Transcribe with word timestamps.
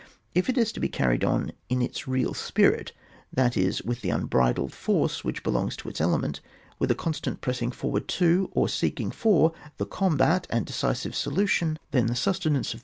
If 0.33 0.49
it 0.49 0.57
is 0.57 0.71
to 0.71 0.79
be 0.79 0.89
carried 0.89 1.23
on 1.23 1.51
in 1.69 1.79
its 1.83 2.07
real 2.07 2.33
spirit, 2.33 2.91
that 3.31 3.55
is, 3.55 3.83
with 3.83 4.01
the 4.01 4.11
un 4.11 4.25
bridled 4.25 4.73
force 4.73 5.23
which 5.23 5.43
belongs 5.43 5.75
to 5.77 5.89
its 5.89 6.01
element, 6.01 6.41
with 6.79 6.89
a 6.89 6.95
constant 6.95 7.39
pressing 7.39 7.69
for 7.71 7.91
ward 7.91 8.07
to, 8.07 8.49
or 8.53 8.67
seeking 8.67 9.11
for 9.11 9.53
the 9.77 9.85
combat 9.85 10.47
and 10.49 10.65
decisive 10.65 11.15
solution, 11.15 11.77
then 11.91 12.07
the 12.07 12.15
sustenance 12.15 12.73
of 12.73 12.79
CHAP, 12.79 12.79
xrv. 12.79 12.79